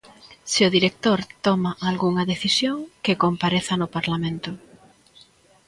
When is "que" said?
3.03-3.19